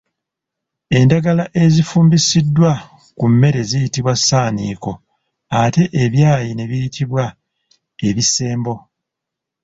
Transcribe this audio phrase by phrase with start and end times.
[0.97, 2.71] Endagala ezifumbisiddwa
[3.17, 4.91] ku mmere ziyitibwa ssaaniiko,
[5.61, 7.23] ate ebyayi ne biyitibwa
[8.07, 8.73] Ebisembo.